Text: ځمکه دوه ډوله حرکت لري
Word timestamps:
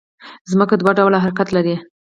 ځمکه 0.51 0.73
دوه 0.79 0.91
ډوله 0.97 1.17
حرکت 1.23 1.47
لري 1.55 1.75